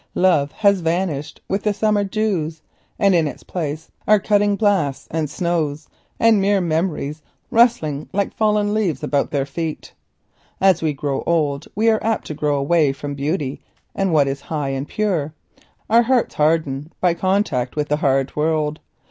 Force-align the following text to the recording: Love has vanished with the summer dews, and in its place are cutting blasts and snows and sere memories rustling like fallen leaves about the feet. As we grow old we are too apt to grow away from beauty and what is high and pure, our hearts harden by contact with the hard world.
Love 0.17 0.51
has 0.51 0.79
vanished 0.79 1.41
with 1.47 1.61
the 1.61 1.75
summer 1.75 2.03
dews, 2.03 2.63
and 2.97 3.13
in 3.13 3.27
its 3.27 3.43
place 3.43 3.91
are 4.07 4.19
cutting 4.19 4.55
blasts 4.55 5.07
and 5.11 5.29
snows 5.29 5.87
and 6.19 6.41
sere 6.41 6.59
memories 6.59 7.21
rustling 7.51 8.09
like 8.11 8.33
fallen 8.35 8.73
leaves 8.73 9.03
about 9.03 9.29
the 9.29 9.45
feet. 9.45 9.93
As 10.59 10.81
we 10.81 10.91
grow 10.91 11.21
old 11.27 11.67
we 11.75 11.87
are 11.87 11.99
too 11.99 12.05
apt 12.07 12.25
to 12.25 12.33
grow 12.33 12.57
away 12.57 12.91
from 12.93 13.13
beauty 13.13 13.61
and 13.93 14.11
what 14.11 14.27
is 14.27 14.41
high 14.41 14.69
and 14.69 14.87
pure, 14.87 15.35
our 15.87 16.01
hearts 16.01 16.33
harden 16.33 16.91
by 16.99 17.13
contact 17.13 17.75
with 17.75 17.87
the 17.87 17.97
hard 17.97 18.35
world. 18.35 18.79